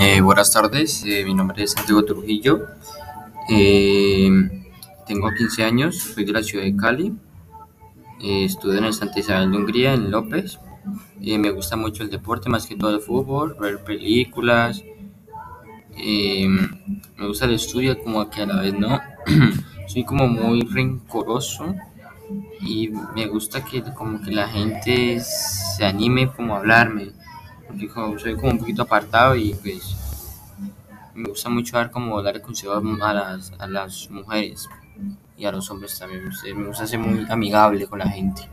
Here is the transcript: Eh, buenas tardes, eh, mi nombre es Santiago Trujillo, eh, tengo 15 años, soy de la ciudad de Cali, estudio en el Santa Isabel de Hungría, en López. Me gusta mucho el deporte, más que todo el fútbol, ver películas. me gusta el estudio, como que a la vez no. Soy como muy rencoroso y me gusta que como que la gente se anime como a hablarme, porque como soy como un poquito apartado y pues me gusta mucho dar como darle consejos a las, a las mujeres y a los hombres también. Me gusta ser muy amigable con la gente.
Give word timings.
Eh, 0.00 0.20
buenas 0.20 0.52
tardes, 0.52 1.02
eh, 1.04 1.24
mi 1.24 1.34
nombre 1.34 1.64
es 1.64 1.72
Santiago 1.72 2.04
Trujillo, 2.04 2.68
eh, 3.50 4.30
tengo 5.08 5.28
15 5.36 5.64
años, 5.64 5.98
soy 5.98 6.24
de 6.24 6.30
la 6.30 6.44
ciudad 6.44 6.64
de 6.64 6.76
Cali, 6.76 7.12
estudio 8.20 8.78
en 8.78 8.84
el 8.84 8.94
Santa 8.94 9.18
Isabel 9.18 9.50
de 9.50 9.56
Hungría, 9.56 9.94
en 9.94 10.12
López. 10.12 10.60
Me 11.20 11.50
gusta 11.50 11.74
mucho 11.74 12.04
el 12.04 12.10
deporte, 12.10 12.48
más 12.48 12.66
que 12.66 12.76
todo 12.76 12.94
el 12.94 13.00
fútbol, 13.00 13.56
ver 13.60 13.82
películas. 13.82 14.84
me 15.96 17.26
gusta 17.26 17.46
el 17.46 17.54
estudio, 17.54 17.98
como 17.98 18.30
que 18.30 18.42
a 18.42 18.46
la 18.46 18.60
vez 18.60 18.74
no. 18.78 19.00
Soy 19.88 20.04
como 20.04 20.28
muy 20.28 20.60
rencoroso 20.60 21.74
y 22.60 22.92
me 23.16 23.26
gusta 23.26 23.64
que 23.64 23.82
como 23.94 24.22
que 24.22 24.30
la 24.30 24.46
gente 24.46 25.18
se 25.18 25.84
anime 25.84 26.30
como 26.30 26.54
a 26.54 26.58
hablarme, 26.58 27.17
porque 27.68 27.86
como 27.86 28.18
soy 28.18 28.34
como 28.34 28.50
un 28.52 28.58
poquito 28.58 28.82
apartado 28.82 29.36
y 29.36 29.54
pues 29.54 29.96
me 31.14 31.28
gusta 31.28 31.48
mucho 31.48 31.76
dar 31.76 31.90
como 31.90 32.20
darle 32.22 32.40
consejos 32.40 32.82
a 33.02 33.12
las, 33.12 33.52
a 33.58 33.66
las 33.66 34.10
mujeres 34.10 34.68
y 35.36 35.44
a 35.44 35.52
los 35.52 35.70
hombres 35.70 35.98
también. 35.98 36.28
Me 36.56 36.66
gusta 36.66 36.86
ser 36.86 36.98
muy 36.98 37.26
amigable 37.28 37.86
con 37.86 37.98
la 38.00 38.08
gente. 38.08 38.48